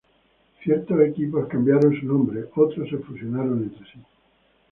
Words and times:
Ciertos 0.63 0.99
equipos 1.01 1.47
cambiaron 1.47 1.93
su 1.99 2.07
nombre, 2.07 2.45
otros 2.55 2.89
se 2.89 2.97
fusionaron 2.97 3.59
entre 3.61 3.85
sí. 3.85 3.99